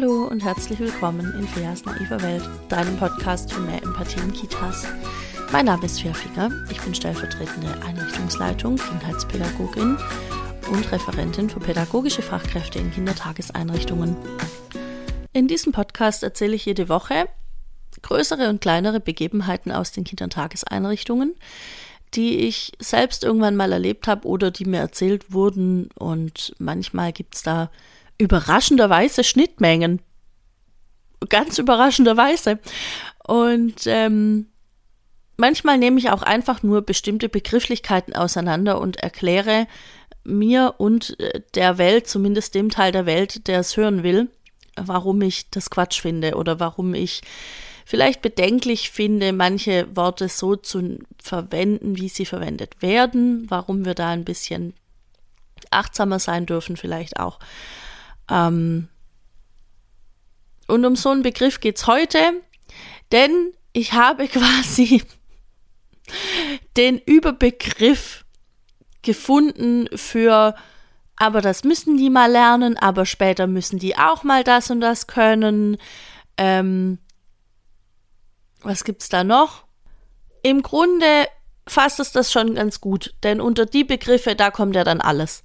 [0.00, 4.86] Hallo und herzlich willkommen in Feas naiver Welt, deinem Podcast für mehr Empathie in Kitas.
[5.52, 9.98] Mein Name ist Fia Finger, ich bin stellvertretende Einrichtungsleitung, Kindheitspädagogin
[10.72, 14.16] und Referentin für pädagogische Fachkräfte in Kindertageseinrichtungen.
[15.34, 17.26] In diesem Podcast erzähle ich jede Woche
[18.00, 21.34] größere und kleinere Begebenheiten aus den Kindertageseinrichtungen,
[22.14, 27.34] die ich selbst irgendwann mal erlebt habe oder die mir erzählt wurden und manchmal gibt
[27.34, 27.70] es da
[28.20, 30.00] überraschenderweise Schnittmengen.
[31.28, 32.58] Ganz überraschenderweise.
[33.26, 34.46] Und ähm,
[35.36, 39.66] manchmal nehme ich auch einfach nur bestimmte Begrifflichkeiten auseinander und erkläre
[40.22, 44.28] mir und äh, der Welt, zumindest dem Teil der Welt, der es hören will,
[44.76, 47.22] warum ich das Quatsch finde oder warum ich
[47.86, 54.10] vielleicht bedenklich finde, manche Worte so zu verwenden, wie sie verwendet werden, warum wir da
[54.10, 54.74] ein bisschen
[55.70, 57.38] achtsamer sein dürfen, vielleicht auch.
[58.30, 58.88] Ähm,
[60.66, 62.18] und um so einen Begriff geht es heute,
[63.12, 65.02] denn ich habe quasi
[66.76, 68.24] den Überbegriff
[69.02, 70.54] gefunden für,
[71.16, 75.06] aber das müssen die mal lernen, aber später müssen die auch mal das und das
[75.06, 75.76] können.
[76.36, 76.98] Ähm,
[78.62, 79.64] was gibt's da noch?
[80.42, 81.26] Im Grunde
[81.66, 85.42] fasst es das schon ganz gut, denn unter die Begriffe, da kommt ja dann alles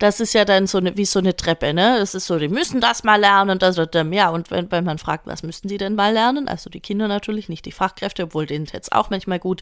[0.00, 1.98] das ist ja dann so eine, wie so eine Treppe, ne?
[1.98, 4.82] Das ist so, die müssen das mal lernen und das dann, ja, und wenn, wenn
[4.84, 6.48] man fragt, was müssten die denn mal lernen?
[6.48, 9.60] Also die Kinder natürlich, nicht die Fachkräfte, obwohl denen jetzt auch manchmal gut.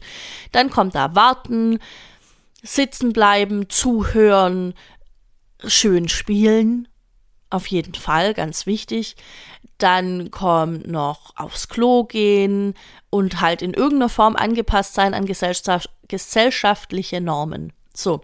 [0.53, 1.79] Dann kommt da warten,
[2.63, 4.75] sitzen bleiben, zuhören,
[5.65, 6.87] schön spielen.
[7.49, 9.17] Auf jeden Fall, ganz wichtig.
[9.77, 12.75] Dann kommt noch aufs Klo gehen
[13.09, 17.73] und halt in irgendeiner Form angepasst sein an gesellschaftliche Normen.
[18.01, 18.21] So.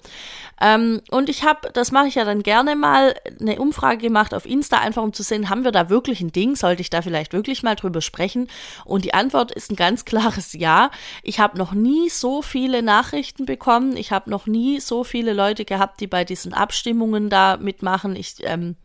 [0.62, 4.46] Ähm, und ich habe, das mache ich ja dann gerne mal, eine Umfrage gemacht auf
[4.46, 6.56] Insta, einfach um zu sehen, haben wir da wirklich ein Ding?
[6.56, 8.48] Sollte ich da vielleicht wirklich mal drüber sprechen?
[8.86, 10.92] Und die Antwort ist ein ganz klares Ja.
[11.24, 13.98] Ich habe noch nie so viele Nachrichten bekommen.
[13.98, 18.16] Ich habe noch nie so viele Leute gehabt, die bei diesen Abstimmungen da mitmachen.
[18.16, 18.76] Ich ähm,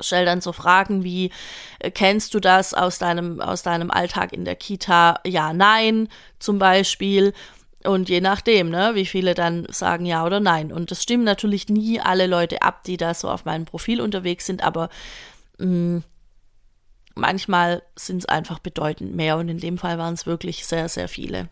[0.00, 1.30] stell dann so Fragen wie,
[1.78, 5.20] äh, kennst du das aus deinem, aus deinem Alltag in der Kita?
[5.24, 6.08] Ja, nein,
[6.38, 7.32] zum Beispiel.
[7.84, 10.72] Und je nachdem, ne, wie viele dann sagen ja oder nein.
[10.72, 14.46] Und das stimmen natürlich nie alle Leute ab, die da so auf meinem Profil unterwegs
[14.46, 14.88] sind, aber
[15.58, 16.04] mh, mm,
[17.14, 19.36] manchmal sind es einfach bedeutend mehr.
[19.36, 21.48] Und in dem Fall waren es wirklich sehr, sehr viele.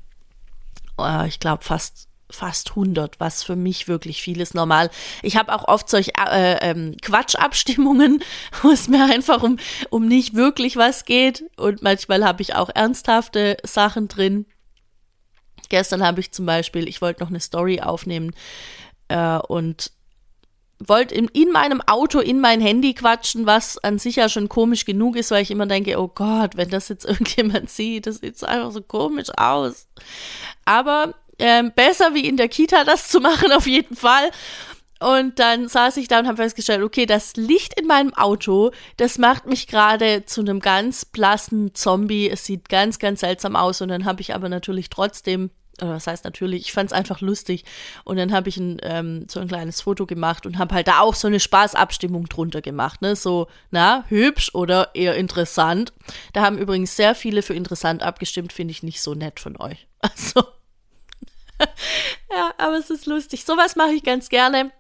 [0.99, 4.91] Äh, ich glaube fast fast 100, was für mich wirklich viel ist normal.
[5.23, 8.23] Ich habe auch oft solche äh, ähm, Quatschabstimmungen,
[8.63, 9.59] wo es mir einfach um,
[9.91, 11.45] um nicht wirklich was geht.
[11.57, 14.47] Und manchmal habe ich auch ernsthafte Sachen drin.
[15.71, 18.33] Gestern habe ich zum Beispiel, ich wollte noch eine Story aufnehmen
[19.09, 19.93] äh, und
[20.79, 24.85] wollte in, in, meinem Auto in mein Handy quatschen, was an sich ja schon komisch
[24.85, 28.43] genug ist, weil ich immer denke, oh Gott, wenn das jetzt irgendjemand sieht, das sieht
[28.45, 29.87] einfach so komisch aus.
[30.65, 34.31] Aber ähm, besser wie in der Kita das zu machen, auf jeden Fall.
[35.03, 39.17] Und dann saß ich da und habe festgestellt, okay, das Licht in meinem Auto, das
[39.17, 42.29] macht mich gerade zu einem ganz blassen Zombie.
[42.29, 43.81] Es sieht ganz, ganz seltsam aus.
[43.81, 45.51] Und dann habe ich aber natürlich trotzdem
[45.83, 47.65] oder was heißt natürlich, ich fand es einfach lustig.
[48.05, 51.01] Und dann habe ich ein, ähm, so ein kleines Foto gemacht und habe halt da
[51.01, 53.03] auch so eine Spaßabstimmung drunter gemacht.
[53.03, 53.17] Ne?
[53.17, 55.93] So, na, hübsch oder eher interessant.
[56.33, 59.87] Da haben übrigens sehr viele für interessant abgestimmt, finde ich nicht so nett von euch.
[60.03, 60.43] Also,
[62.35, 63.45] ja, aber es ist lustig.
[63.45, 64.73] Sowas mache ich ganz gerne.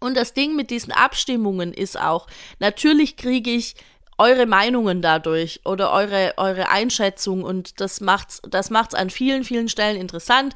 [0.00, 2.28] Und das Ding mit diesen Abstimmungen ist auch,
[2.58, 3.74] natürlich kriege ich
[4.18, 9.68] eure Meinungen dadurch oder eure, eure Einschätzung und das macht's, das macht's an vielen, vielen
[9.68, 10.54] Stellen interessant.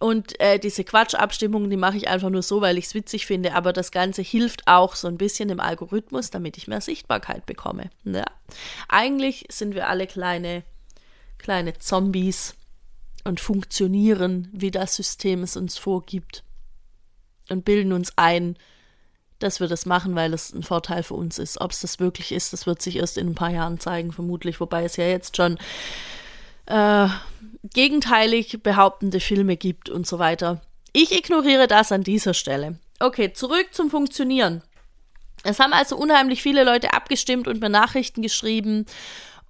[0.00, 3.54] Und äh, diese Quatschabstimmungen, die mache ich einfach nur so, weil ich es witzig finde,
[3.54, 7.90] aber das Ganze hilft auch so ein bisschen im Algorithmus, damit ich mehr Sichtbarkeit bekomme.
[8.04, 8.24] Ja.
[8.88, 10.62] Eigentlich sind wir alle kleine,
[11.38, 12.54] kleine Zombies
[13.24, 16.44] und funktionieren, wie das System es uns vorgibt.
[17.48, 18.56] Und bilden uns ein,
[19.38, 21.60] dass wir das machen, weil es ein Vorteil für uns ist.
[21.60, 24.60] Ob es das wirklich ist, das wird sich erst in ein paar Jahren zeigen, vermutlich.
[24.60, 25.58] Wobei es ja jetzt schon
[26.66, 27.08] äh,
[27.74, 30.60] gegenteilig behauptende Filme gibt und so weiter.
[30.92, 32.78] Ich ignoriere das an dieser Stelle.
[33.00, 34.62] Okay, zurück zum Funktionieren.
[35.44, 38.86] Es haben also unheimlich viele Leute abgestimmt und mir Nachrichten geschrieben.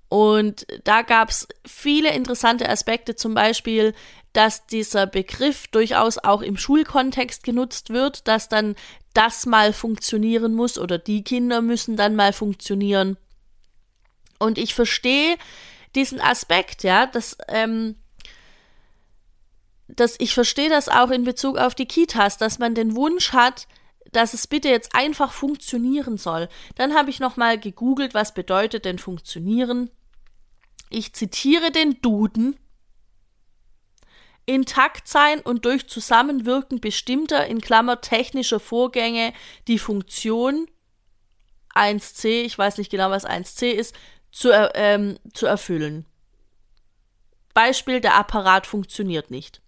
[0.08, 3.94] Und da gab es viele interessante Aspekte, zum Beispiel,
[4.32, 8.74] dass dieser Begriff durchaus auch im Schulkontext genutzt wird, dass dann
[9.18, 13.16] das mal funktionieren muss oder die Kinder müssen dann mal funktionieren.
[14.38, 15.36] Und ich verstehe
[15.96, 17.96] diesen Aspekt, ja, dass, ähm,
[19.88, 23.66] dass ich verstehe das auch in Bezug auf die Kitas, dass man den Wunsch hat,
[24.12, 26.48] dass es bitte jetzt einfach funktionieren soll.
[26.76, 29.90] Dann habe ich nochmal gegoogelt, was bedeutet denn funktionieren.
[30.90, 32.56] Ich zitiere den Duden.
[34.48, 39.34] Intakt sein und durch Zusammenwirken bestimmter, in Klammer technischer Vorgänge,
[39.68, 40.66] die Funktion
[41.74, 43.94] 1c, ich weiß nicht genau, was 1c ist,
[44.32, 46.06] zu, ähm, zu erfüllen.
[47.52, 49.60] Beispiel, der Apparat funktioniert nicht.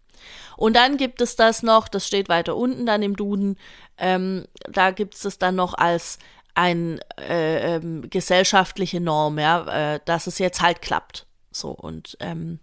[0.56, 3.59] Und dann gibt es das noch, das steht weiter unten dann im Duden,
[3.99, 6.19] ähm, da gibt es das dann noch als
[6.55, 11.27] eine äh, ähm, gesellschaftliche Norm, ja, äh, dass es jetzt halt klappt.
[11.50, 12.61] So und ähm,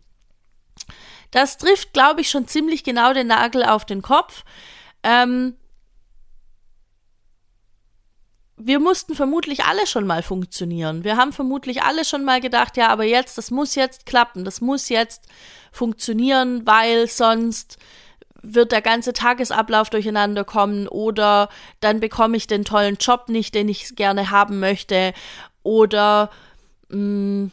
[1.32, 4.44] das trifft, glaube ich, schon ziemlich genau den Nagel auf den Kopf.
[5.04, 5.56] Ähm,
[8.58, 11.04] wir mussten vermutlich alle schon mal funktionieren.
[11.04, 14.62] Wir haben vermutlich alle schon mal gedacht, ja, aber jetzt, das muss jetzt klappen, das
[14.62, 15.28] muss jetzt
[15.72, 17.78] funktionieren, weil sonst
[18.42, 21.50] wird der ganze Tagesablauf durcheinander kommen oder
[21.82, 25.14] dann bekomme ich den tollen Job nicht, den ich gerne haben möchte
[25.64, 26.32] oder
[26.90, 27.52] mh, hm,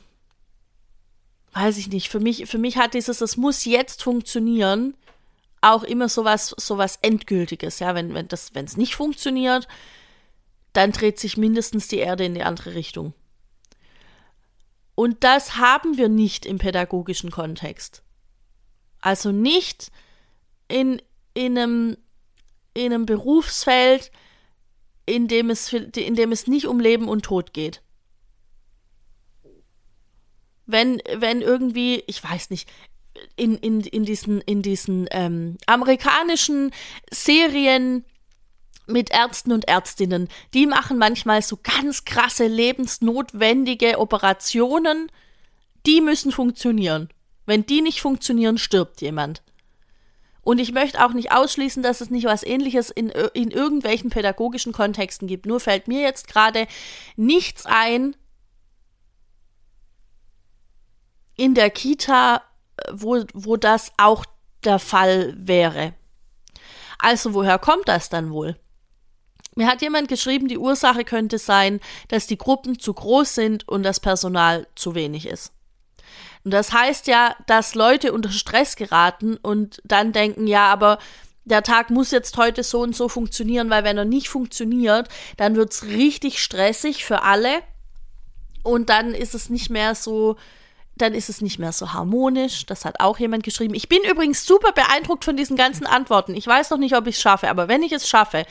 [1.54, 2.08] weiß ich nicht.
[2.08, 4.94] Für mich, für mich hat dieses, es muss jetzt funktionieren,
[5.60, 7.78] auch immer sowas, sowas Endgültiges.
[7.78, 9.66] Ja, wenn, wenn das, wenn es nicht funktioniert,
[10.72, 13.14] dann dreht sich mindestens die Erde in die andere Richtung.
[14.94, 18.02] Und das haben wir nicht im pädagogischen Kontext.
[19.00, 19.90] Also nicht
[20.68, 21.00] in,
[21.34, 21.96] in, einem,
[22.74, 24.10] in einem Berufsfeld,
[25.06, 27.82] in dem, es, in dem es nicht um Leben und Tod geht.
[30.66, 32.68] Wenn, wenn irgendwie, ich weiß nicht,
[33.36, 36.72] in, in, in diesen, in diesen ähm, amerikanischen
[37.10, 38.04] Serien
[38.86, 40.28] mit Ärzten und Ärztinnen.
[40.52, 45.10] Die machen manchmal so ganz krasse lebensnotwendige Operationen.
[45.86, 47.08] Die müssen funktionieren.
[47.46, 49.42] Wenn die nicht funktionieren, stirbt jemand.
[50.42, 54.72] Und ich möchte auch nicht ausschließen, dass es nicht was ähnliches in, in irgendwelchen pädagogischen
[54.72, 55.46] Kontexten gibt.
[55.46, 56.66] Nur fällt mir jetzt gerade
[57.16, 58.14] nichts ein
[61.36, 62.42] in der Kita,
[62.92, 64.24] wo, wo das auch
[64.64, 65.94] der Fall wäre.
[66.98, 68.56] Also woher kommt das dann wohl?
[69.56, 73.82] Mir hat jemand geschrieben, die Ursache könnte sein, dass die Gruppen zu groß sind und
[73.82, 75.52] das Personal zu wenig ist.
[76.44, 80.98] Und das heißt ja, dass Leute unter Stress geraten und dann denken, ja, aber
[81.44, 85.56] der Tag muss jetzt heute so und so funktionieren, weil wenn er nicht funktioniert, dann
[85.56, 87.62] wird es richtig stressig für alle
[88.62, 90.36] und dann ist es nicht mehr so,
[90.96, 92.66] dann ist es nicht mehr so harmonisch.
[92.66, 93.74] Das hat auch jemand geschrieben.
[93.74, 96.34] Ich bin übrigens super beeindruckt von diesen ganzen Antworten.
[96.34, 98.44] Ich weiß noch nicht, ob ich es schaffe, aber wenn ich es schaffe,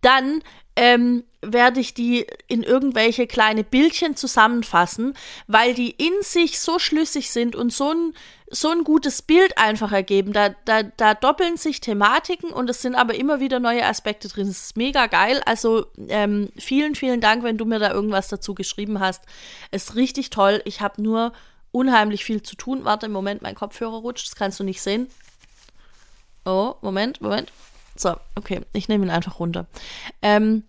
[0.00, 0.42] dann
[0.76, 5.14] ähm, werde ich die in irgendwelche kleine Bildchen zusammenfassen,
[5.46, 8.14] weil die in sich so schlüssig sind und so ein,
[8.50, 10.32] so ein gutes Bild einfach ergeben.
[10.32, 14.48] Da, da, da doppeln sich Thematiken und es sind aber immer wieder neue Aspekte drin.
[14.48, 15.42] Es ist mega geil.
[15.46, 19.22] Also ähm, vielen, vielen Dank, wenn du mir da irgendwas dazu geschrieben hast.
[19.70, 20.60] Es ist richtig toll.
[20.64, 21.32] Ich habe nur
[21.74, 22.84] unheimlich viel zu tun.
[22.84, 24.28] Warte, im Moment, mein Kopfhörer rutscht.
[24.28, 25.08] Das kannst du nicht sehen.
[26.44, 27.52] Oh, Moment, Moment.
[27.96, 29.66] So, okay, ich nehme ihn einfach runter.
[30.22, 30.62] Ähm,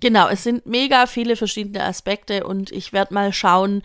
[0.00, 3.82] genau, es sind mega viele verschiedene Aspekte und ich werde mal schauen,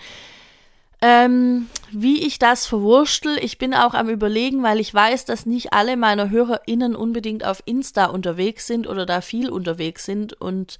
[1.01, 3.37] ähm, wie ich das verwurschtel.
[3.41, 7.61] Ich bin auch am Überlegen, weil ich weiß, dass nicht alle meiner HörerInnen unbedingt auf
[7.65, 10.79] Insta unterwegs sind oder da viel unterwegs sind und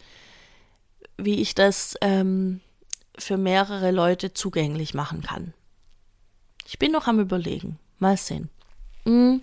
[1.17, 2.61] wie ich das ähm,
[3.21, 5.53] für mehrere Leute zugänglich machen kann.
[6.65, 7.79] Ich bin noch am Überlegen.
[7.97, 8.49] Mal sehen.
[9.05, 9.41] Mhm.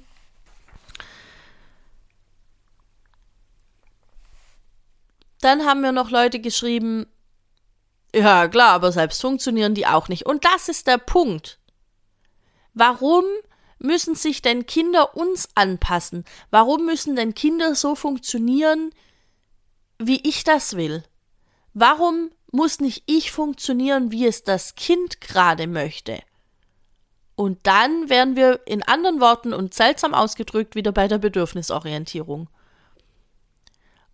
[5.40, 7.06] Dann haben mir noch Leute geschrieben,
[8.14, 10.26] ja klar, aber selbst funktionieren die auch nicht.
[10.26, 11.58] Und das ist der Punkt.
[12.72, 13.24] Warum
[13.78, 16.24] müssen sich denn Kinder uns anpassen?
[16.50, 18.90] Warum müssen denn Kinder so funktionieren,
[19.98, 21.04] wie ich das will?
[21.74, 26.20] Warum muss nicht ich funktionieren, wie es das Kind gerade möchte?
[27.36, 32.48] Und dann wären wir in anderen Worten und seltsam ausgedrückt wieder bei der Bedürfnisorientierung.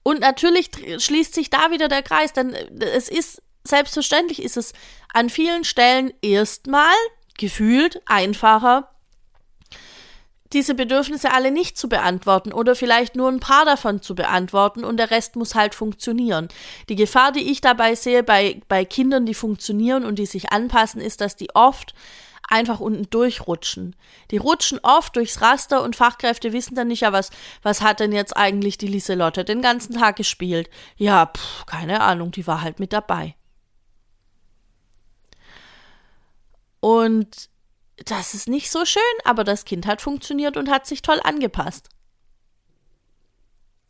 [0.03, 4.73] Und natürlich schließt sich da wieder der Kreis, denn äh, es ist, selbstverständlich ist es
[5.15, 6.95] an vielen Stellen erstmal
[7.39, 8.92] gefühlt einfacher,
[10.53, 14.97] diese Bedürfnisse alle nicht zu beantworten oder vielleicht nur ein paar davon zu beantworten und
[14.97, 16.49] der Rest muss halt funktionieren.
[16.89, 21.01] Die Gefahr, die ich dabei sehe bei, bei Kindern, die funktionieren und die sich anpassen,
[21.01, 21.95] ist, dass die oft
[22.49, 23.97] einfach unten durchrutschen.
[24.31, 27.31] Die rutschen oft durchs Raster und Fachkräfte wissen dann nicht, ja, was,
[27.63, 30.69] was hat denn jetzt eigentlich die Lieselotte den ganzen Tag gespielt?
[30.97, 33.35] Ja, pff, keine Ahnung, die war halt mit dabei.
[36.81, 37.52] Und
[38.07, 41.89] das ist nicht so schön, aber das Kind hat funktioniert und hat sich toll angepasst.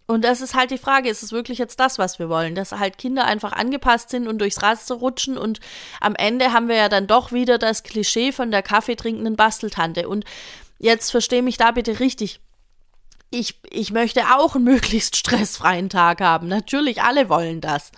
[0.06, 2.54] Und das ist halt die Frage, ist es wirklich jetzt das, was wir wollen?
[2.54, 5.60] Dass halt Kinder einfach angepasst sind und durchs Raster rutschen und
[6.00, 10.08] am Ende haben wir ja dann doch wieder das Klischee von der kaffeetrinkenden Basteltante.
[10.08, 10.24] Und
[10.78, 12.40] jetzt verstehe mich da bitte richtig.
[13.30, 16.48] Ich, ich möchte auch einen möglichst stressfreien Tag haben.
[16.48, 17.92] Natürlich, alle wollen das.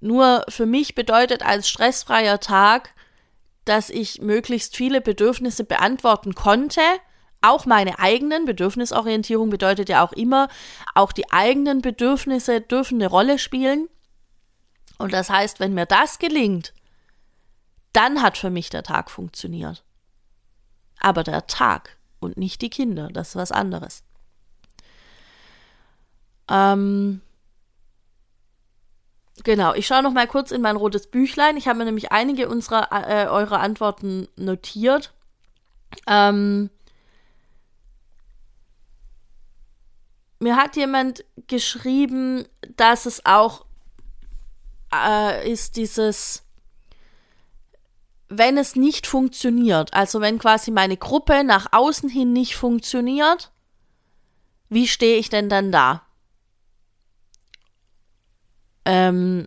[0.00, 2.92] Nur für mich bedeutet als stressfreier Tag,
[3.64, 6.80] dass ich möglichst viele Bedürfnisse beantworten konnte,
[7.40, 8.44] auch meine eigenen.
[8.44, 10.48] Bedürfnisorientierung bedeutet ja auch immer,
[10.94, 13.88] auch die eigenen Bedürfnisse dürfen eine Rolle spielen.
[14.98, 16.72] Und das heißt, wenn mir das gelingt,
[17.92, 19.84] dann hat für mich der Tag funktioniert.
[21.00, 24.04] Aber der Tag und nicht die Kinder, das ist was anderes.
[26.48, 27.20] Ähm,
[29.44, 31.56] genau, ich schaue noch mal kurz in mein rotes Büchlein.
[31.56, 35.12] Ich habe mir nämlich einige unserer äh, eurer Antworten notiert.
[36.06, 36.70] Ähm,
[40.38, 42.46] mir hat jemand geschrieben,
[42.76, 43.64] dass es auch
[44.92, 46.44] äh, ist dieses,
[48.28, 53.50] wenn es nicht funktioniert, also wenn quasi meine Gruppe nach außen hin nicht funktioniert,
[54.68, 56.02] wie stehe ich denn dann da?
[58.84, 59.46] Ähm,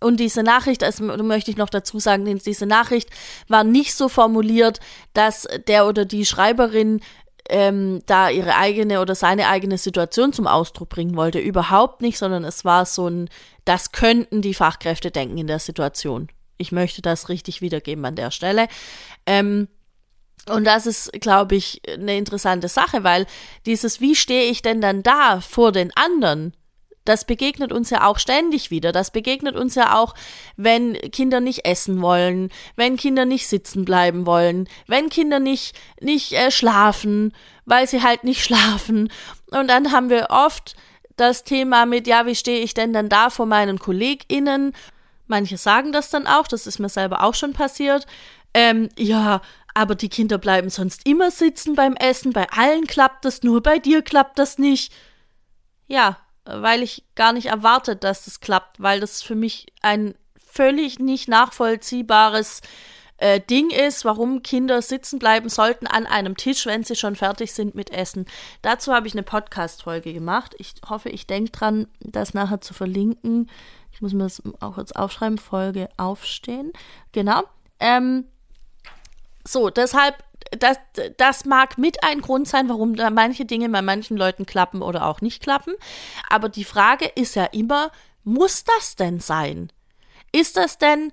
[0.00, 3.08] und diese Nachricht, also möchte ich noch dazu sagen, diese Nachricht
[3.48, 4.80] war nicht so formuliert,
[5.14, 7.00] dass der oder die Schreiberin
[7.48, 11.38] ähm, da ihre eigene oder seine eigene Situation zum Ausdruck bringen wollte.
[11.38, 13.30] Überhaupt nicht, sondern es war so ein,
[13.64, 16.28] das könnten die Fachkräfte denken in der Situation.
[16.58, 18.68] Ich möchte das richtig wiedergeben an der Stelle.
[19.26, 19.68] Ähm,
[20.48, 23.26] und das ist, glaube ich, eine interessante Sache, weil
[23.64, 26.52] dieses, wie stehe ich denn dann da vor den anderen?
[27.08, 28.92] Das begegnet uns ja auch ständig wieder.
[28.92, 30.14] Das begegnet uns ja auch,
[30.56, 36.32] wenn Kinder nicht essen wollen, wenn Kinder nicht sitzen bleiben wollen, wenn Kinder nicht, nicht
[36.32, 37.32] äh, schlafen,
[37.64, 39.10] weil sie halt nicht schlafen.
[39.50, 40.76] Und dann haben wir oft
[41.16, 44.72] das Thema mit, ja, wie stehe ich denn dann da vor meinen KollegInnen?
[45.26, 48.06] Manche sagen das dann auch, das ist mir selber auch schon passiert.
[48.54, 49.40] Ähm, ja,
[49.74, 53.78] aber die Kinder bleiben sonst immer sitzen beim Essen, bei allen klappt das, nur bei
[53.78, 54.92] dir klappt das nicht.
[55.86, 60.98] Ja, weil ich gar nicht erwartet, dass das klappt, weil das für mich ein völlig
[60.98, 62.62] nicht nachvollziehbares
[63.18, 67.52] äh, Ding ist, warum Kinder sitzen bleiben sollten an einem Tisch, wenn sie schon fertig
[67.52, 68.26] sind mit Essen.
[68.62, 70.54] Dazu habe ich eine Podcast-Folge gemacht.
[70.58, 73.50] Ich hoffe, ich denke dran, das nachher zu verlinken.
[73.92, 76.72] Ich muss mir das auch jetzt aufschreiben, Folge aufstehen.
[77.12, 77.44] Genau.
[77.80, 78.26] Ähm,
[79.46, 80.16] so, deshalb
[80.58, 80.78] das,
[81.16, 85.06] das mag mit ein Grund sein, warum da manche Dinge bei manchen Leuten klappen oder
[85.06, 85.74] auch nicht klappen.
[86.28, 87.90] Aber die Frage ist ja immer,
[88.24, 89.72] muss das denn sein?
[90.32, 91.12] Ist das denn,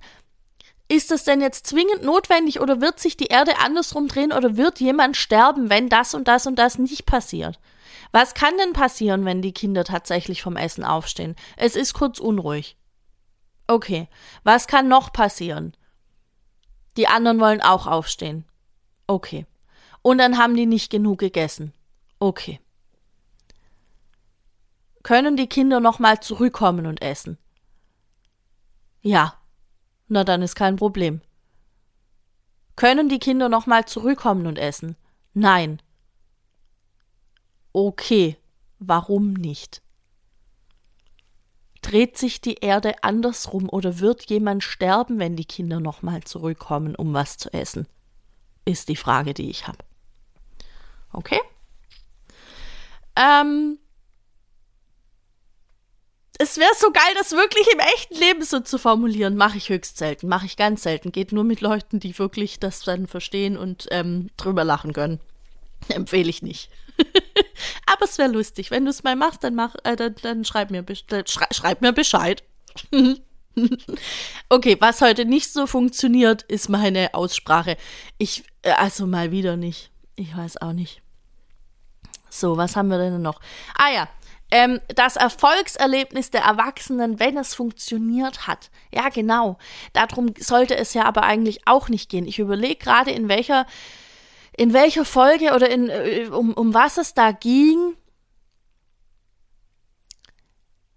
[0.88, 4.80] ist das denn jetzt zwingend notwendig oder wird sich die Erde andersrum drehen oder wird
[4.80, 7.58] jemand sterben, wenn das und das und das nicht passiert?
[8.12, 11.34] Was kann denn passieren, wenn die Kinder tatsächlich vom Essen aufstehen?
[11.56, 12.76] Es ist kurz unruhig.
[13.66, 14.08] Okay,
[14.42, 15.76] was kann noch passieren?
[16.96, 18.44] Die anderen wollen auch aufstehen.
[19.06, 19.46] Okay.
[20.02, 21.72] Und dann haben die nicht genug gegessen.
[22.18, 22.60] Okay.
[25.02, 27.38] Können die Kinder noch mal zurückkommen und essen?
[29.02, 29.38] Ja.
[30.08, 31.20] Na dann ist kein Problem.
[32.76, 34.96] Können die Kinder noch mal zurückkommen und essen?
[35.32, 35.80] Nein.
[37.72, 38.36] Okay.
[38.78, 39.82] Warum nicht?
[41.82, 46.94] Dreht sich die Erde andersrum oder wird jemand sterben, wenn die Kinder noch mal zurückkommen,
[46.96, 47.86] um was zu essen?
[48.64, 49.78] Ist die Frage, die ich habe.
[51.12, 51.40] Okay?
[53.16, 53.78] Ähm,
[56.38, 59.36] es wäre so geil, das wirklich im echten Leben so zu formulieren.
[59.36, 61.12] Mache ich höchst selten, mache ich ganz selten.
[61.12, 65.20] Geht nur mit Leuten, die wirklich das dann verstehen und ähm, drüber lachen können.
[65.88, 66.70] Empfehle ich nicht.
[67.86, 68.70] Aber es wäre lustig.
[68.70, 70.84] Wenn du es mal machst, dann, mach, äh, dann, dann schreib, mir,
[71.26, 72.42] schrei, schreib mir Bescheid.
[74.48, 77.76] okay, was heute nicht so funktioniert, ist meine Aussprache.
[78.18, 79.90] Ich, äh, also mal wieder nicht.
[80.16, 81.02] Ich weiß auch nicht.
[82.30, 83.40] So, was haben wir denn noch?
[83.78, 84.08] Ah ja,
[84.50, 88.70] ähm, das Erfolgserlebnis der Erwachsenen, wenn es funktioniert hat.
[88.92, 89.58] Ja, genau.
[89.92, 92.26] Darum sollte es ja aber eigentlich auch nicht gehen.
[92.26, 93.66] Ich überlege gerade, in welcher,
[94.56, 97.96] in welcher Folge oder in, äh, um, um was es da ging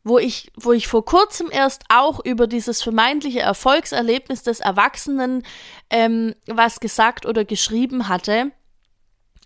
[0.08, 5.44] wo ich, wo ich vor kurzem erst auch über dieses vermeintliche Erfolgserlebnis des Erwachsenen
[5.90, 8.52] ähm, was gesagt oder geschrieben hatte,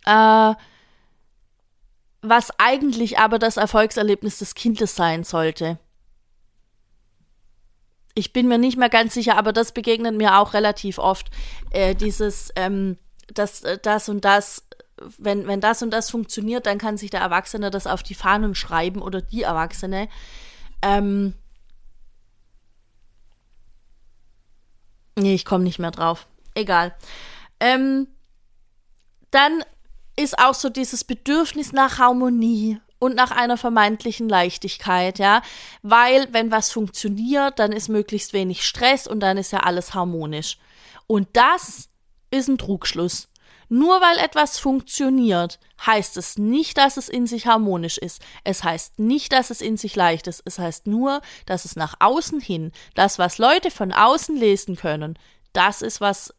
[0.06, 0.54] äh,
[2.22, 5.80] was eigentlich aber das Erfolgserlebnis des Kindes sein sollte.
[8.14, 11.32] Ich bin mir nicht mehr ganz sicher, aber das begegnet mir auch relativ oft.
[11.72, 12.98] Äh, dieses, ähm,
[13.34, 14.68] das, das und das
[15.18, 18.56] wenn, wenn das und das funktioniert, dann kann sich der Erwachsene das auf die Fahnen
[18.56, 20.08] schreiben oder die Erwachsene.
[20.82, 21.34] Ähm,
[25.18, 26.28] nee, ich komme nicht mehr drauf.
[26.56, 26.96] Egal.
[27.60, 28.08] Ähm,
[29.32, 29.64] dann
[30.16, 35.42] ist auch so dieses Bedürfnis nach Harmonie und nach einer vermeintlichen Leichtigkeit, ja,
[35.82, 40.58] weil wenn was funktioniert, dann ist möglichst wenig Stress und dann ist ja alles harmonisch.
[41.08, 41.90] Und das
[42.30, 43.31] ist ein Trugschluss.
[43.74, 48.22] Nur weil etwas funktioniert, heißt es nicht, dass es in sich harmonisch ist.
[48.44, 50.42] Es heißt nicht, dass es in sich leicht ist.
[50.44, 55.18] Es heißt nur, dass es nach außen hin, das, was Leute von außen lesen können,
[55.54, 56.34] das ist, was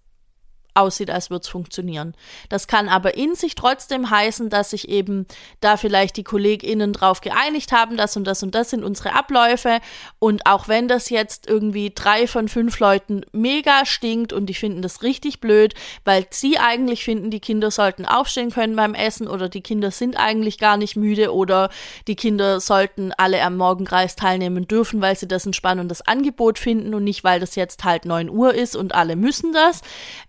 [0.75, 2.15] aussieht, als würde es funktionieren.
[2.49, 5.27] Das kann aber in sich trotzdem heißen, dass sich eben
[5.61, 9.81] da vielleicht die KollegInnen drauf geeinigt haben, das und das und das sind unsere Abläufe.
[10.19, 14.83] Und auch wenn das jetzt irgendwie drei von fünf Leuten mega stinkt und die finden
[14.83, 15.75] das richtig blöd,
[16.05, 20.17] weil sie eigentlich finden, die Kinder sollten aufstehen können beim Essen oder die Kinder sind
[20.17, 21.71] eigentlich gar nicht müde oder
[22.07, 26.95] die Kinder sollten alle am Morgenkreis teilnehmen dürfen, weil sie das ein spannendes Angebot finden
[26.95, 29.83] und nicht, weil das jetzt halt neun Uhr ist und alle müssen das.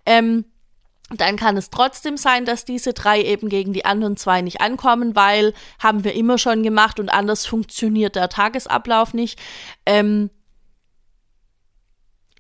[0.06, 0.33] Ähm,
[1.22, 5.16] dann kann es trotzdem sein, dass diese drei eben gegen die anderen zwei nicht ankommen,
[5.16, 9.40] weil haben wir immer schon gemacht und anders funktioniert der Tagesablauf nicht.
[9.86, 10.30] Ähm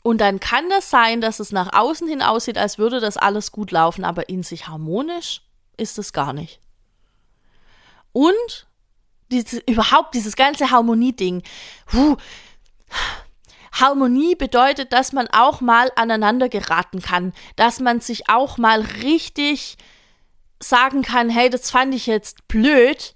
[0.03, 3.53] und dann kann das sein, dass es nach außen hin aussieht, als würde das alles
[3.53, 5.41] gut laufen, aber in sich harmonisch
[5.77, 6.59] ist es gar nicht.
[8.11, 8.67] Und
[9.31, 11.41] diese, überhaupt dieses ganze Harmonie-Ding.
[13.73, 19.77] Harmonie bedeutet, dass man auch mal aneinander geraten kann, dass man sich auch mal richtig
[20.61, 23.15] sagen kann, hey, das fand ich jetzt blöd.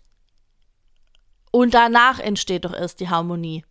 [1.51, 3.63] Und danach entsteht doch erst die Harmonie.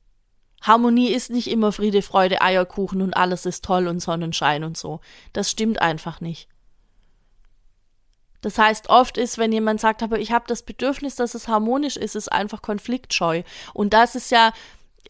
[0.63, 5.01] Harmonie ist nicht immer Friede, Freude, Eierkuchen und alles ist toll und Sonnenschein und so.
[5.33, 6.49] Das stimmt einfach nicht.
[8.41, 11.97] Das heißt, oft ist, wenn jemand sagt, aber ich habe das Bedürfnis, dass es harmonisch
[11.97, 13.43] ist, ist einfach konfliktscheu.
[13.75, 14.53] Und das ist ja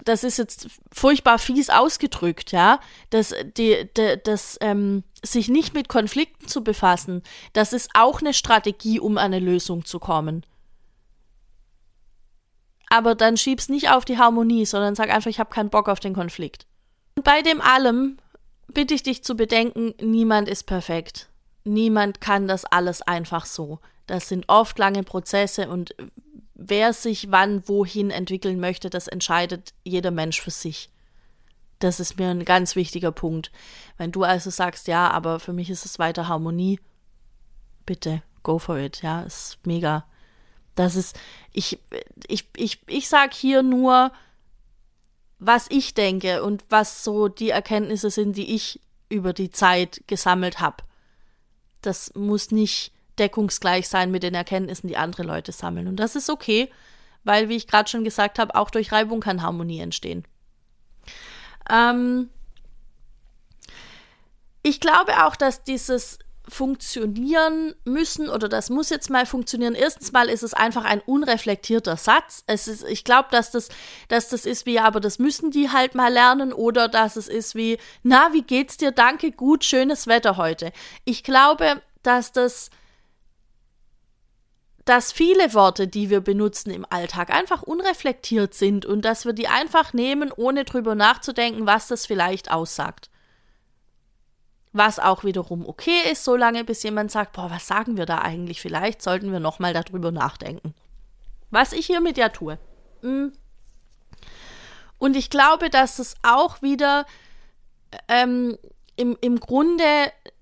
[0.04, 2.80] das ist jetzt furchtbar fies ausgedrückt, ja,
[3.10, 8.34] dass die, die, das ähm, sich nicht mit Konflikten zu befassen, das ist auch eine
[8.34, 10.44] Strategie, um an eine Lösung zu kommen.
[12.88, 16.00] Aber dann schieb's nicht auf die Harmonie, sondern sag einfach, ich habe keinen Bock auf
[16.00, 16.66] den Konflikt.
[17.16, 18.18] Und bei dem allem
[18.68, 21.28] bitte ich dich zu bedenken, niemand ist perfekt.
[21.64, 23.80] Niemand kann das alles einfach so.
[24.06, 25.94] Das sind oft lange Prozesse und
[26.56, 30.90] wer sich wann wohin entwickeln möchte, das entscheidet jeder Mensch für sich.
[31.78, 33.52] Das ist mir ein ganz wichtiger Punkt.
[33.98, 36.80] Wenn du also sagst, ja, aber für mich ist es weiter Harmonie,
[37.84, 40.06] bitte, go for it, ja, ist mega.
[40.74, 41.18] Das ist,
[41.52, 41.78] ich,
[42.26, 44.10] ich, ich, ich sag hier nur,
[45.38, 50.60] was ich denke und was so die Erkenntnisse sind, die ich über die Zeit gesammelt
[50.60, 50.84] habe.
[51.82, 55.88] Das muss nicht deckungsgleich sein mit den Erkenntnissen, die andere Leute sammeln.
[55.88, 56.70] Und das ist okay,
[57.24, 60.24] weil, wie ich gerade schon gesagt habe, auch durch Reibung kann Harmonie entstehen.
[61.70, 62.30] Ähm
[64.62, 69.74] ich glaube auch, dass dieses funktionieren müssen oder das muss jetzt mal funktionieren.
[69.74, 72.44] Erstens mal ist es einfach ein unreflektierter Satz.
[72.46, 73.68] Es ist, ich glaube, dass das,
[74.08, 77.54] dass das ist wie, aber das müssen die halt mal lernen oder dass es ist
[77.56, 78.92] wie, na, wie geht's dir?
[78.92, 80.72] Danke, gut, schönes Wetter heute.
[81.04, 82.70] Ich glaube, dass das
[84.86, 89.48] dass viele Worte, die wir benutzen im Alltag, einfach unreflektiert sind und dass wir die
[89.48, 93.10] einfach nehmen, ohne drüber nachzudenken, was das vielleicht aussagt.
[94.72, 98.60] Was auch wiederum okay ist, solange bis jemand sagt, boah, was sagen wir da eigentlich?
[98.60, 100.72] Vielleicht sollten wir nochmal darüber nachdenken.
[101.50, 102.56] Was ich hiermit ja tue.
[103.00, 103.32] Hm.
[104.98, 107.06] Und ich glaube, dass es auch wieder
[108.06, 108.56] ähm,
[108.96, 109.84] im, im Grunde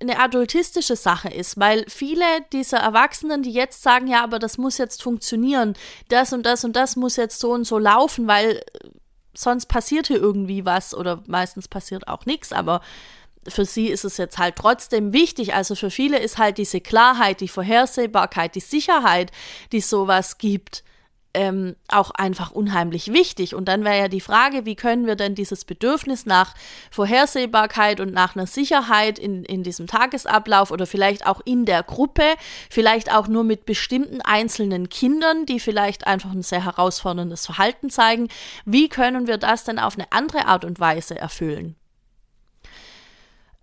[0.01, 4.79] eine adultistische Sache ist, weil viele dieser Erwachsenen, die jetzt sagen, ja, aber das muss
[4.79, 5.75] jetzt funktionieren,
[6.09, 8.63] das und das und das muss jetzt so und so laufen, weil
[9.37, 12.81] sonst passiert hier irgendwie was oder meistens passiert auch nichts, aber
[13.49, 15.55] für sie ist es jetzt halt trotzdem wichtig.
[15.55, 19.33] Also für viele ist halt diese Klarheit, die Vorhersehbarkeit, die Sicherheit,
[19.73, 20.83] die sowas gibt,
[21.35, 23.55] ähm, auch einfach unheimlich wichtig.
[23.55, 26.55] Und dann wäre ja die Frage, wie können wir denn dieses Bedürfnis nach
[26.91, 32.23] Vorhersehbarkeit und nach einer Sicherheit in, in diesem Tagesablauf oder vielleicht auch in der Gruppe,
[32.71, 38.29] vielleicht auch nur mit bestimmten einzelnen Kindern, die vielleicht einfach ein sehr herausforderndes Verhalten zeigen,
[38.65, 41.77] wie können wir das denn auf eine andere Art und Weise erfüllen?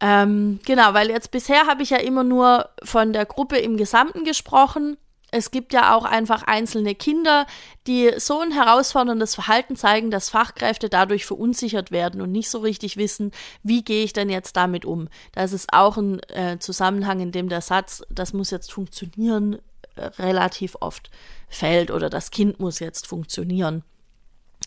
[0.04, 4.24] Ähm, genau, weil jetzt bisher habe ich ja immer nur von der Gruppe im Gesamten
[4.26, 4.98] gesprochen
[5.32, 7.46] es gibt ja auch einfach einzelne Kinder,
[7.88, 12.98] die so ein herausforderndes Verhalten zeigen, dass Fachkräfte dadurch verunsichert werden und nicht so richtig
[12.98, 13.32] wissen,
[13.64, 15.08] wie gehe ich denn jetzt damit um.
[15.32, 19.60] Das ist auch ein äh, Zusammenhang, in dem der Satz, das muss jetzt funktionieren,
[19.98, 21.10] relativ oft
[21.50, 23.84] fällt oder das Kind muss jetzt funktionieren.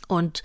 [0.09, 0.43] Und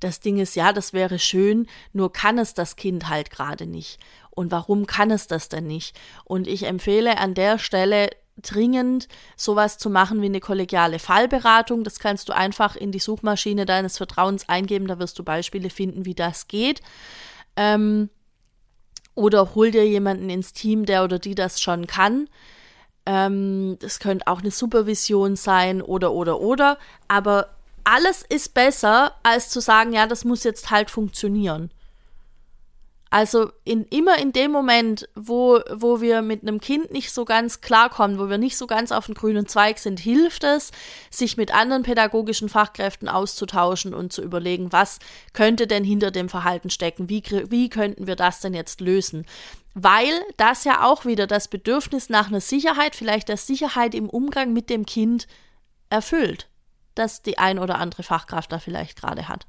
[0.00, 3.98] das Ding ist, ja, das wäre schön, nur kann es das Kind halt gerade nicht.
[4.30, 5.98] Und warum kann es das denn nicht?
[6.24, 8.10] Und ich empfehle an der Stelle
[8.42, 11.84] dringend sowas zu machen wie eine kollegiale Fallberatung.
[11.84, 16.04] Das kannst du einfach in die Suchmaschine deines Vertrauens eingeben, da wirst du Beispiele finden,
[16.04, 16.80] wie das geht.
[17.56, 18.10] Ähm,
[19.14, 22.28] oder hol dir jemanden ins Team, der oder die das schon kann.
[23.04, 26.78] Ähm, das könnte auch eine Supervision sein oder oder oder.
[27.08, 27.48] Aber
[27.84, 31.70] alles ist besser, als zu sagen, ja, das muss jetzt halt funktionieren.
[33.10, 37.62] Also in, immer in dem Moment, wo, wo wir mit einem Kind nicht so ganz
[37.62, 40.72] klarkommen, wo wir nicht so ganz auf dem grünen Zweig sind, hilft es,
[41.10, 44.98] sich mit anderen pädagogischen Fachkräften auszutauschen und zu überlegen, was
[45.32, 49.24] könnte denn hinter dem Verhalten stecken, wie, wie könnten wir das denn jetzt lösen.
[49.72, 54.52] Weil das ja auch wieder das Bedürfnis nach einer Sicherheit, vielleicht der Sicherheit im Umgang
[54.52, 55.28] mit dem Kind
[55.88, 56.48] erfüllt,
[56.94, 59.46] das die ein oder andere Fachkraft da vielleicht gerade hat.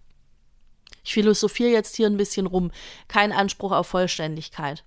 [1.10, 2.70] Ich philosophiere jetzt hier ein bisschen rum.
[3.08, 4.84] Kein Anspruch auf Vollständigkeit.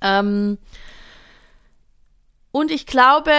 [0.00, 0.58] Ähm
[2.52, 3.32] und ich glaube,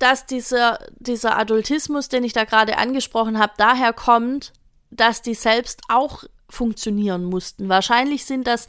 [0.00, 4.52] dass dieser, dieser Adultismus, den ich da gerade angesprochen habe, daher kommt,
[4.90, 7.68] dass die selbst auch funktionieren mussten.
[7.68, 8.66] Wahrscheinlich sind das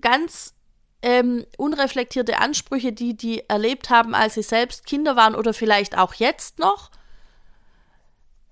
[0.00, 0.54] ganz
[1.02, 6.14] ähm, unreflektierte Ansprüche, die die erlebt haben, als sie selbst Kinder waren oder vielleicht auch
[6.14, 6.92] jetzt noch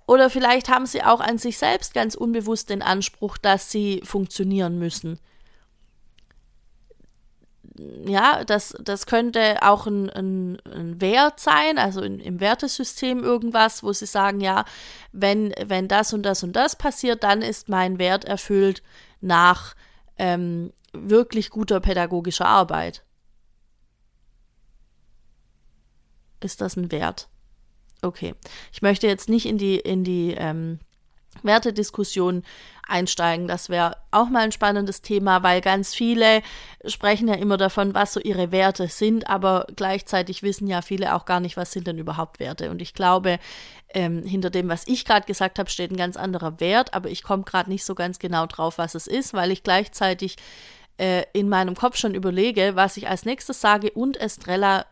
[0.07, 4.79] oder vielleicht haben sie auch an sich selbst ganz unbewusst den Anspruch, dass sie funktionieren
[4.79, 5.19] müssen.
[8.07, 13.83] Ja, das, das könnte auch ein, ein, ein Wert sein, also in, im Wertesystem irgendwas,
[13.83, 14.65] wo sie sagen, ja,
[15.13, 18.83] wenn, wenn das und das und das passiert, dann ist mein Wert erfüllt
[19.21, 19.75] nach
[20.17, 23.03] ähm, wirklich guter pädagogischer Arbeit.
[26.41, 27.29] Ist das ein Wert?
[28.03, 28.35] Okay.
[28.73, 30.79] Ich möchte jetzt nicht in die, in die ähm,
[31.43, 32.43] Wertediskussion
[32.87, 33.49] einsteigen.
[33.49, 36.43] Das wäre auch mal ein spannendes Thema, weil ganz viele
[36.85, 41.25] sprechen ja immer davon, was so ihre Werte sind, aber gleichzeitig wissen ja viele auch
[41.25, 42.71] gar nicht, was sind denn überhaupt Werte.
[42.71, 43.39] Und ich glaube,
[43.93, 47.23] ähm, hinter dem, was ich gerade gesagt habe, steht ein ganz anderer Wert, aber ich
[47.23, 50.37] komme gerade nicht so ganz genau drauf, was es ist, weil ich gleichzeitig
[50.99, 54.87] äh, in meinem Kopf schon überlege, was ich als nächstes sage und Estrella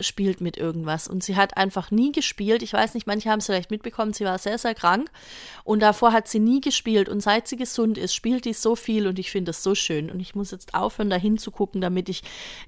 [0.00, 1.08] spielt mit irgendwas.
[1.08, 2.62] Und sie hat einfach nie gespielt.
[2.62, 5.10] Ich weiß nicht, manche haben es vielleicht mitbekommen, sie war sehr, sehr krank.
[5.64, 7.08] Und davor hat sie nie gespielt.
[7.08, 10.10] Und seit sie gesund ist, spielt die so viel und ich finde es so schön.
[10.10, 12.22] Und ich muss jetzt aufhören, da hinzugucken, damit ich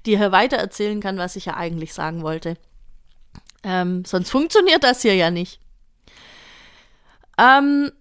[0.05, 2.57] dir hier weiter erzählen kann, was ich ja eigentlich sagen wollte.
[3.63, 5.59] Ähm, sonst funktioniert das hier ja nicht.
[7.37, 7.91] Ähm,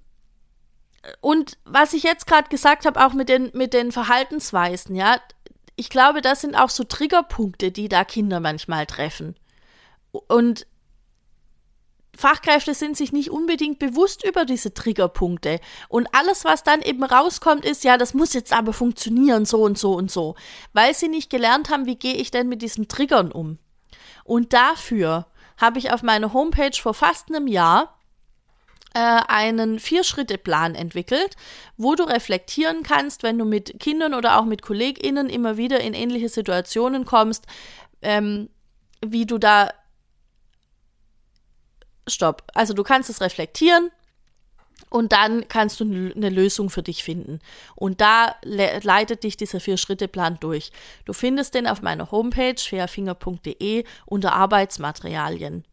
[1.20, 5.18] und was ich jetzt gerade gesagt habe, auch mit den, mit den Verhaltensweisen, ja,
[5.76, 9.34] ich glaube, das sind auch so Triggerpunkte, die da Kinder manchmal treffen.
[10.12, 10.66] Und
[12.16, 15.60] Fachkräfte sind sich nicht unbedingt bewusst über diese Triggerpunkte.
[15.88, 19.78] Und alles, was dann eben rauskommt, ist, ja, das muss jetzt aber funktionieren, so und
[19.78, 20.36] so und so.
[20.72, 23.58] Weil sie nicht gelernt haben, wie gehe ich denn mit diesen Triggern um.
[24.22, 27.93] Und dafür habe ich auf meiner Homepage vor fast einem Jahr
[28.94, 31.36] äh, einen Vier-Schritte-Plan entwickelt,
[31.76, 35.94] wo du reflektieren kannst, wenn du mit Kindern oder auch mit KollegInnen immer wieder in
[35.94, 37.46] ähnliche Situationen kommst,
[38.02, 38.48] ähm,
[39.04, 39.70] wie du da.
[42.06, 42.42] Stopp.
[42.54, 43.90] Also du kannst es reflektieren,
[44.90, 47.40] und dann kannst du eine Lösung für dich finden.
[47.74, 50.70] Und da le leitet dich dieser Vier-Schritte-Plan durch.
[51.04, 55.64] Du findest den auf meiner Homepage fairfinger.de unter Arbeitsmaterialien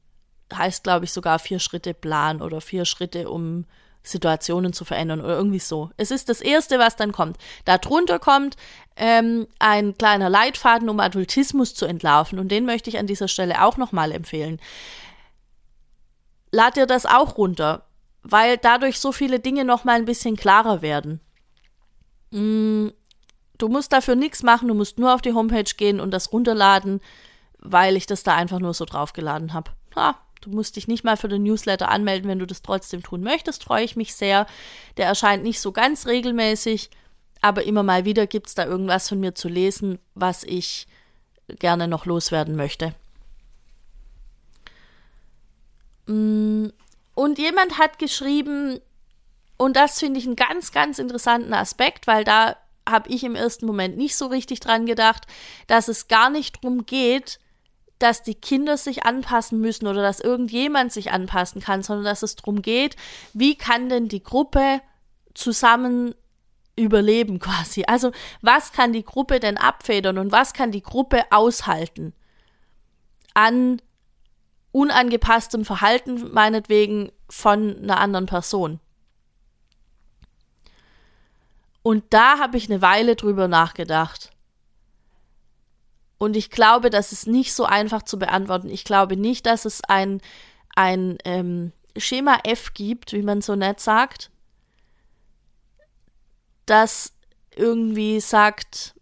[0.54, 3.66] heißt, glaube ich, sogar vier Schritte Plan oder vier Schritte, um
[4.04, 5.92] Situationen zu verändern oder irgendwie so.
[5.98, 7.38] Es ist das Erste, was dann kommt.
[7.66, 8.58] Darunter kommt
[8.96, 13.64] ähm, ein kleiner Leitfaden, um Adultismus zu entlarven und den möchte ich an dieser Stelle
[13.64, 14.60] auch nochmal empfehlen.
[16.52, 17.86] Lad dir das auch runter,
[18.24, 21.22] weil dadurch so viele Dinge nochmal ein bisschen klarer werden.
[22.32, 22.88] Mm,
[23.58, 27.02] du musst dafür nichts machen, du musst nur auf die Homepage gehen und das runterladen,
[27.60, 29.72] weil ich das da einfach nur so draufgeladen habe.
[29.96, 33.22] Ha, Du musst dich nicht mal für den Newsletter anmelden, wenn du das trotzdem tun
[33.22, 34.48] möchtest, freue ich mich sehr.
[34.98, 36.90] Der erscheint nicht so ganz regelmäßig,
[37.42, 40.88] aber immer mal wieder gibt es da irgendwas von mir zu lesen, was ich
[41.60, 42.94] gerne noch loswerden möchte.
[46.08, 46.68] Mm,
[47.14, 48.80] und jemand hat geschrieben,
[49.58, 52.56] und das finde ich einen ganz, ganz interessanten Aspekt, weil da
[52.90, 55.28] habe ich im ersten Moment nicht so richtig dran gedacht,
[55.68, 57.40] dass es gar nicht darum geht,
[58.02, 62.36] dass die Kinder sich anpassen müssen oder dass irgendjemand sich anpassen kann, sondern dass es
[62.36, 62.96] darum geht,
[63.34, 64.82] wie kann denn die Gruppe
[65.34, 66.16] zusammen
[66.76, 67.84] überleben quasi.
[67.86, 68.12] Also
[68.42, 72.14] was kann die Gruppe denn abfedern und was kann die Gruppe aushalten
[73.34, 73.82] an
[74.72, 78.80] unangepasstem Verhalten meinetwegen von einer anderen Person.
[81.84, 84.32] Und da habe ich eine Weile drüber nachgedacht.
[86.22, 88.70] Und ich glaube, das ist nicht so einfach zu beantworten.
[88.70, 90.22] Ich glaube nicht, dass es ein,
[90.76, 94.30] ein ähm, Schema F gibt, wie man so nett sagt,
[96.68, 97.14] das
[97.56, 98.94] irgendwie sagt,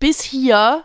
[0.00, 0.84] bis hier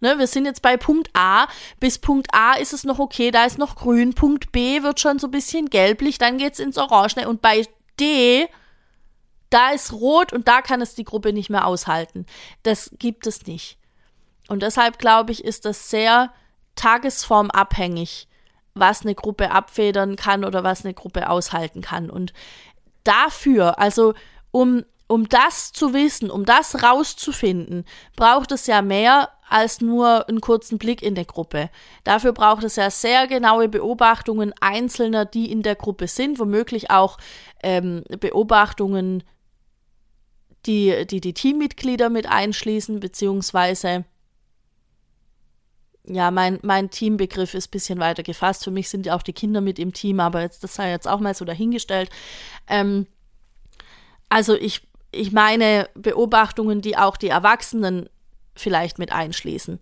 [0.00, 1.48] Ne, wir sind jetzt bei Punkt A.
[1.80, 4.12] Bis Punkt A ist es noch okay, da ist noch grün.
[4.12, 7.26] Punkt B wird schon so ein bisschen gelblich, dann geht es ins Orange.
[7.26, 7.66] Und bei
[7.98, 8.46] D,
[9.48, 12.26] da ist rot und da kann es die Gruppe nicht mehr aushalten.
[12.62, 13.78] Das gibt es nicht.
[14.48, 16.32] Und deshalb glaube ich, ist das sehr
[16.76, 18.28] tagesformabhängig,
[18.74, 22.10] was eine Gruppe abfedern kann oder was eine Gruppe aushalten kann.
[22.10, 22.32] Und
[23.04, 24.14] dafür, also
[24.50, 27.84] um um das zu wissen, um das rauszufinden,
[28.16, 31.70] braucht es ja mehr als nur einen kurzen Blick in der Gruppe.
[32.02, 37.18] Dafür braucht es ja sehr genaue Beobachtungen Einzelner, die in der Gruppe sind, womöglich auch
[37.62, 39.22] ähm, Beobachtungen,
[40.66, 44.04] die, die die Teammitglieder mit einschließen, beziehungsweise
[46.06, 48.64] ja, mein, mein Teambegriff ist ein bisschen weiter gefasst.
[48.64, 51.08] Für mich sind ja auch die Kinder mit im Team, aber jetzt, das sei jetzt
[51.08, 52.10] auch mal so dahingestellt.
[52.68, 53.06] Ähm,
[54.28, 54.82] also ich
[55.16, 58.08] ich meine Beobachtungen, die auch die Erwachsenen
[58.54, 59.78] vielleicht mit einschließen.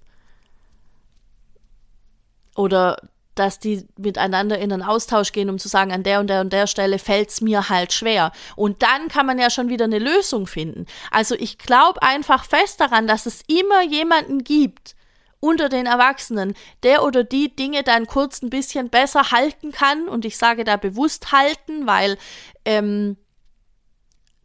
[2.56, 2.96] Oder
[3.34, 6.52] dass die miteinander in einen Austausch gehen, um zu sagen, an der und der und
[6.52, 8.30] der Stelle fällt es mir halt schwer.
[8.54, 10.86] Und dann kann man ja schon wieder eine Lösung finden.
[11.10, 14.94] Also ich glaube einfach fest daran, dass es immer jemanden gibt
[15.44, 20.08] unter den Erwachsenen, der oder die Dinge dann kurz ein bisschen besser halten kann.
[20.08, 22.16] Und ich sage da bewusst halten, weil
[22.64, 23.18] ähm,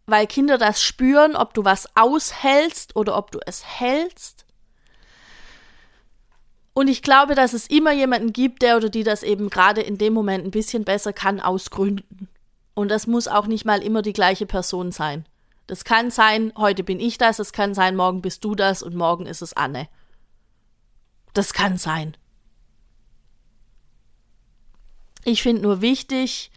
[0.05, 4.45] weil Kinder das spüren, ob du was aushältst oder ob du es hältst.
[6.73, 9.97] Und ich glaube, dass es immer jemanden gibt, der oder die das eben gerade in
[9.97, 12.27] dem Moment ein bisschen besser kann aus Gründen.
[12.73, 15.25] Und das muss auch nicht mal immer die gleiche Person sein.
[15.67, 18.95] Das kann sein, heute bin ich das, es kann sein, morgen bist du das und
[18.95, 19.88] morgen ist es Anne.
[21.34, 22.15] Das kann sein.
[25.26, 26.52] Ich finde nur wichtig,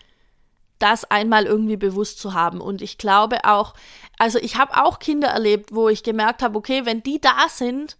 [0.79, 2.61] das einmal irgendwie bewusst zu haben.
[2.61, 3.75] Und ich glaube auch,
[4.19, 7.97] also ich habe auch Kinder erlebt, wo ich gemerkt habe, okay, wenn die da sind,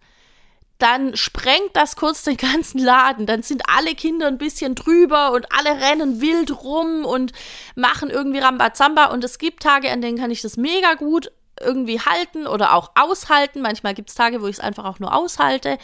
[0.79, 3.25] dann sprengt das kurz den ganzen Laden.
[3.25, 7.31] Dann sind alle Kinder ein bisschen drüber und alle rennen wild rum und
[7.75, 9.05] machen irgendwie Rambazamba.
[9.05, 11.31] Und es gibt Tage, an denen kann ich das mega gut
[11.61, 13.61] irgendwie halten oder auch aushalten.
[13.61, 15.77] Manchmal gibt es Tage, wo ich es einfach auch nur aushalte.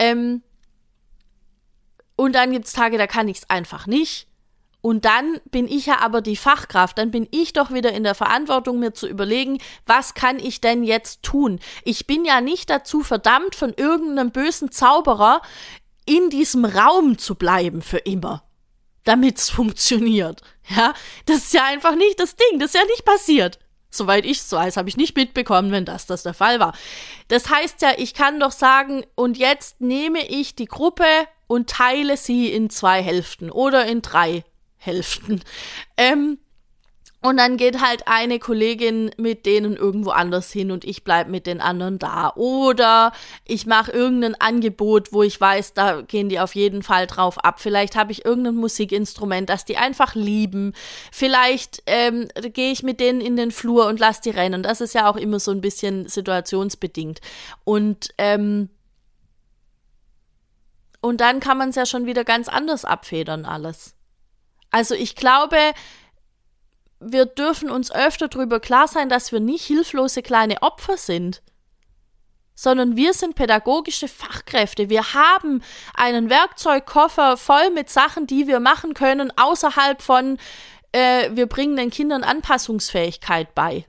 [0.00, 0.42] Ähm
[2.16, 4.26] und dann gibt es Tage, da kann ich es einfach nicht.
[4.82, 8.14] Und dann bin ich ja aber die Fachkraft, dann bin ich doch wieder in der
[8.14, 11.60] Verantwortung, mir zu überlegen, was kann ich denn jetzt tun?
[11.84, 15.42] Ich bin ja nicht dazu verdammt, von irgendeinem bösen Zauberer
[16.06, 18.42] in diesem Raum zu bleiben für immer,
[19.04, 20.40] damit es funktioniert.
[20.74, 20.94] Ja,
[21.26, 23.58] das ist ja einfach nicht das Ding, das ist ja nicht passiert.
[23.90, 26.74] Soweit ich es weiß, habe ich nicht mitbekommen, wenn das das der Fall war.
[27.28, 31.04] Das heißt ja, ich kann doch sagen, und jetzt nehme ich die Gruppe
[31.46, 34.44] und teile sie in zwei Hälften oder in drei
[34.76, 35.42] Hälften.
[35.96, 36.38] Ähm,
[37.22, 41.46] und dann geht halt eine Kollegin mit denen irgendwo anders hin und ich bleib mit
[41.46, 42.32] den anderen da.
[42.34, 43.12] Oder
[43.44, 47.60] ich mache irgendein Angebot, wo ich weiß, da gehen die auf jeden Fall drauf ab.
[47.60, 50.72] Vielleicht habe ich irgendein Musikinstrument, das die einfach lieben.
[51.12, 54.62] Vielleicht ähm, gehe ich mit denen in den Flur und lass die rennen.
[54.62, 57.20] Das ist ja auch immer so ein bisschen situationsbedingt.
[57.64, 58.70] Und ähm,
[61.02, 63.94] und dann kann man es ja schon wieder ganz anders abfedern alles.
[64.70, 65.56] Also ich glaube,
[67.00, 71.42] wir dürfen uns öfter darüber klar sein, dass wir nicht hilflose kleine Opfer sind,
[72.54, 74.90] sondern wir sind pädagogische Fachkräfte.
[74.90, 75.62] Wir haben
[75.94, 80.36] einen Werkzeugkoffer voll mit Sachen, die wir machen können, außerhalb von,
[80.92, 83.86] äh, wir bringen den Kindern Anpassungsfähigkeit bei.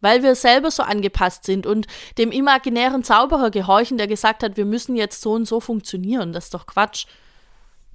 [0.00, 4.64] Weil wir selber so angepasst sind und dem imaginären Zauberer gehorchen, der gesagt hat, wir
[4.64, 6.32] müssen jetzt so und so funktionieren.
[6.32, 7.04] Das ist doch Quatsch.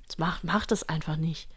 [0.05, 1.49] Das macht, macht das einfach nicht.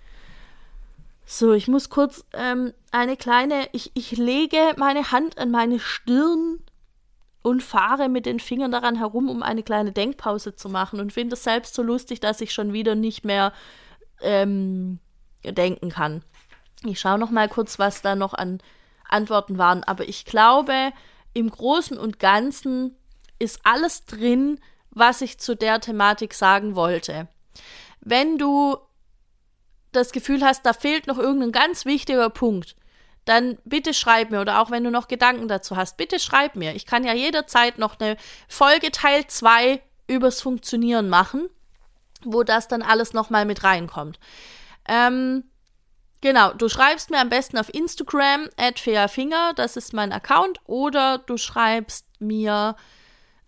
[1.31, 6.59] So, ich muss kurz ähm, eine kleine, ich, ich lege meine Hand an meine Stirn
[7.43, 11.35] und fahre mit den Fingern daran herum, um eine kleine Denkpause zu machen und finde
[11.35, 13.53] es selbst so lustig, dass ich schon wieder nicht mehr
[14.23, 15.01] ähm,
[15.45, 16.23] denken kann.
[16.87, 18.62] Ich schaue noch mal kurz, was da noch an
[19.07, 20.95] Antworten waren, aber ich glaube,
[21.35, 22.97] im Großen und Ganzen
[23.38, 24.61] ist alles drin,
[24.93, 27.29] was ich zu der Thematik sagen wollte.
[28.01, 28.79] Wenn du
[29.92, 32.77] das Gefühl hast, da fehlt noch irgendein ganz wichtiger Punkt,
[33.24, 36.74] dann bitte schreib mir oder auch wenn du noch Gedanken dazu hast, bitte schreib mir.
[36.74, 38.16] Ich kann ja jederzeit noch eine
[38.48, 41.48] Folge Teil 2 übers Funktionieren machen.
[42.24, 44.18] wo das dann alles nochmal mit reinkommt.
[44.88, 45.44] Ähm,
[46.20, 51.18] genau, du schreibst mir am besten auf Instagram at Finger, das ist mein Account, oder
[51.18, 52.74] du schreibst mir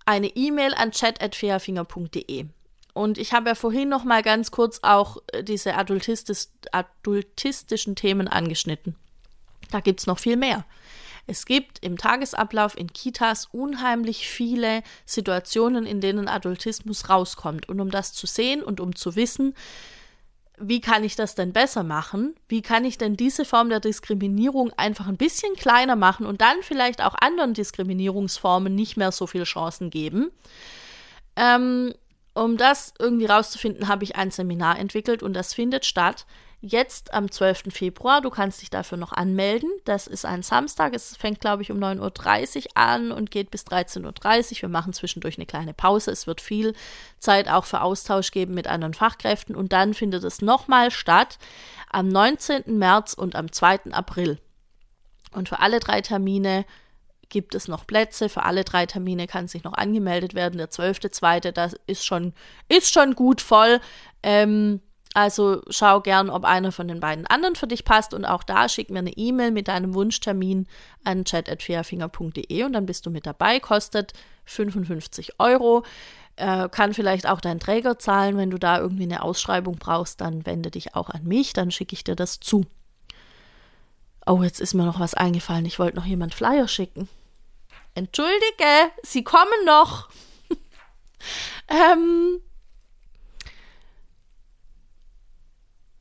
[0.06, 2.46] eine E-Mail an chat.fairfinger.de.
[2.94, 8.28] Und ich habe ja vorhin noch mal ganz kurz auch äh, diese adultistis adultistischen Themen
[8.28, 8.96] angeschnitten.
[9.70, 10.64] Da gibt es noch viel mehr.
[11.26, 17.68] Es gibt im Tagesablauf in Kitas unheimlich viele Situationen, in denen Adultismus rauskommt.
[17.68, 19.54] Und um das zu sehen und um zu wissen,
[20.58, 22.34] wie kann ich das denn besser machen?
[22.48, 26.56] Wie kann ich denn diese Form der Diskriminierung einfach ein bisschen kleiner machen und dann
[26.62, 30.30] vielleicht auch anderen Diskriminierungsformen nicht mehr so viele Chancen geben?
[31.36, 31.94] Ähm,
[32.34, 36.26] um das irgendwie rauszufinden, habe ich ein Seminar entwickelt und das findet statt
[36.60, 37.64] jetzt am 12.
[37.70, 38.20] Februar.
[38.20, 39.70] Du kannst dich dafür noch anmelden.
[39.84, 40.94] Das ist ein Samstag.
[40.94, 44.62] Es fängt, glaube ich, um 9.30 Uhr an und geht bis 13.30 Uhr.
[44.62, 46.10] Wir machen zwischendurch eine kleine Pause.
[46.10, 46.74] Es wird viel
[47.18, 49.56] Zeit auch für Austausch geben mit anderen Fachkräften.
[49.56, 51.38] Und dann findet es nochmal statt
[51.90, 52.78] am 19.
[52.78, 53.92] März und am 2.
[53.92, 54.38] April.
[55.32, 56.64] Und für alle drei Termine
[57.30, 58.28] gibt es noch Plätze.
[58.28, 60.58] Für alle drei Termine kann sich noch angemeldet werden.
[60.58, 61.52] Der 12.2.
[61.52, 62.34] das ist schon,
[62.68, 63.80] ist schon gut voll.
[64.22, 64.80] Ähm,
[65.14, 68.68] also schau gern, ob einer von den beiden anderen für dich passt und auch da
[68.68, 70.68] schick mir eine E-Mail mit deinem Wunschtermin
[71.02, 73.58] an chat.fairfinger.de und dann bist du mit dabei.
[73.58, 74.12] Kostet
[74.44, 75.84] 55 Euro.
[76.36, 78.36] Äh, kann vielleicht auch dein Träger zahlen.
[78.36, 81.94] Wenn du da irgendwie eine Ausschreibung brauchst, dann wende dich auch an mich, dann schicke
[81.94, 82.64] ich dir das zu.
[84.26, 85.66] Oh, jetzt ist mir noch was eingefallen.
[85.66, 87.08] Ich wollte noch jemand Flyer schicken.
[88.00, 90.08] Entschuldige, sie kommen noch.
[91.68, 92.40] ähm,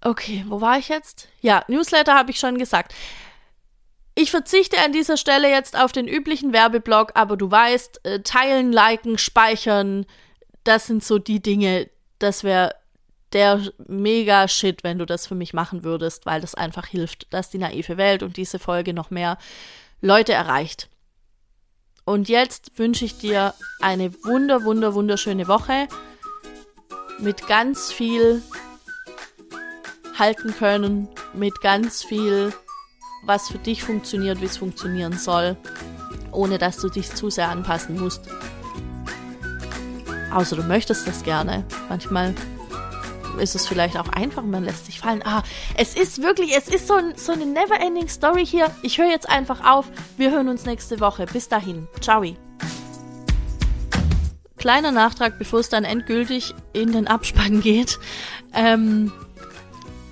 [0.01, 1.27] Okay, wo war ich jetzt?
[1.41, 2.93] Ja, Newsletter habe ich schon gesagt.
[4.15, 8.71] Ich verzichte an dieser Stelle jetzt auf den üblichen Werbeblock, aber du weißt, äh, teilen,
[8.71, 10.05] liken, speichern,
[10.63, 12.75] das sind so die Dinge, das wäre
[13.33, 17.49] der mega Shit, wenn du das für mich machen würdest, weil das einfach hilft, dass
[17.49, 19.37] die naive Welt und diese Folge noch mehr
[19.99, 20.87] Leute erreicht.
[22.09, 25.87] Und jetzt wünsche ich dir eine wunder, wunder, wunderschöne Woche
[27.19, 28.41] mit ganz viel
[30.17, 32.51] halten können mit ganz viel,
[33.25, 35.55] was für dich funktioniert, wie es funktionieren soll,
[36.31, 38.21] ohne dass du dich zu sehr anpassen musst.
[40.33, 41.63] Außer du möchtest das gerne.
[41.89, 42.33] Manchmal
[43.37, 45.21] ist es vielleicht auch einfach, man lässt sich fallen.
[45.23, 45.43] Ah,
[45.75, 48.71] es ist wirklich, es ist so, so eine never-ending Story hier.
[48.81, 49.85] Ich höre jetzt einfach auf.
[50.17, 51.25] Wir hören uns nächste Woche.
[51.25, 51.87] Bis dahin.
[52.01, 52.23] Ciao.
[54.57, 57.99] Kleiner Nachtrag, bevor es dann endgültig in den Abspann geht.
[58.53, 59.11] Ähm,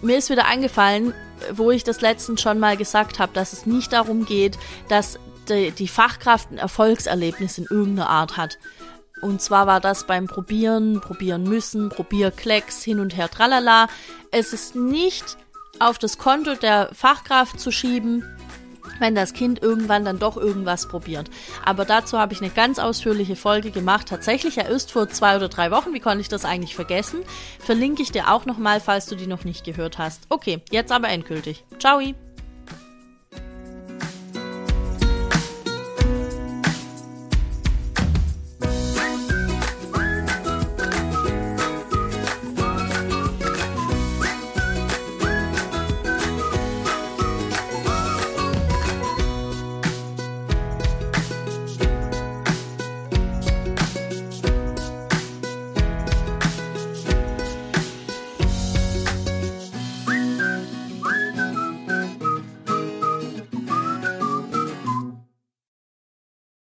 [0.02, 1.14] mir ist wieder eingefallen,
[1.52, 4.58] wo ich das letztens schon mal gesagt habe, dass es nicht darum geht,
[4.90, 8.58] dass die, die Fachkraft ein Erfolgserlebnis in irgendeiner Art hat.
[9.22, 13.88] Und zwar war das beim Probieren, Probieren müssen, Probierklecks, hin und her, tralala.
[14.32, 15.38] Es ist nicht
[15.80, 18.24] auf das Konto der Fachkraft zu schieben,
[19.00, 21.30] wenn das Kind irgendwann dann doch irgendwas probiert.
[21.66, 24.08] Aber dazu habe ich eine ganz ausführliche Folge gemacht.
[24.08, 25.94] Tatsächlich erst vor zwei oder drei Wochen.
[25.94, 27.20] Wie konnte ich das eigentlich vergessen?
[27.60, 30.24] Verlinke ich dir auch nochmal, falls du die noch nicht gehört hast.
[30.30, 31.64] Okay, jetzt aber endgültig.
[31.80, 32.02] Ciao!